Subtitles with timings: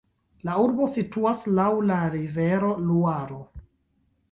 [0.47, 3.41] La urbo situas laŭ la rivero Luaro.